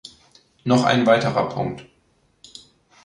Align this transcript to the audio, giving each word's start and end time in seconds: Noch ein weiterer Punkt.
Noch 0.63 0.83
ein 0.85 1.05
weiterer 1.05 1.47
Punkt. 1.49 1.85